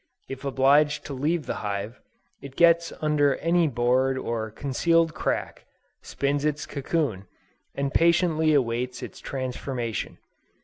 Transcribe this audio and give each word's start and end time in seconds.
If 0.27 0.43
obliged 0.43 1.05
to 1.05 1.13
leave 1.13 1.45
the 1.45 1.53
hive, 1.61 2.01
it 2.41 2.55
gets 2.55 2.91
under 3.01 3.35
any 3.35 3.67
board 3.67 4.17
or 4.17 4.49
concealed 4.49 5.13
crack, 5.13 5.67
spins 6.01 6.43
its 6.43 6.65
cocoon, 6.65 7.27
and 7.75 7.93
patiently 7.93 8.55
awaits 8.55 9.03
its 9.03 9.19
transformation. 9.19 10.17